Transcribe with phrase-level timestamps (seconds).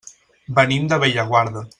[0.59, 1.67] Venim de Bellaguarda.